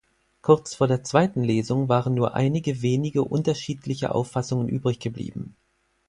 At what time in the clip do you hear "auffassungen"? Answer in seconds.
4.15-4.67